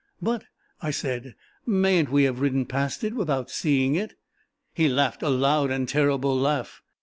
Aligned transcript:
"But," 0.19 0.45
I 0.81 0.89
said, 0.89 1.35
"mayn't 1.63 2.11
we 2.11 2.23
have 2.23 2.39
ridden 2.41 2.65
past 2.65 3.03
it 3.03 3.13
without 3.13 3.51
seeing 3.51 3.93
it?" 3.93 4.15
He 4.73 4.89
laughed 4.89 5.21
a 5.21 5.29
loud 5.29 5.69
and 5.69 5.87
terrible 5.87 6.35
laugh. 6.35 6.81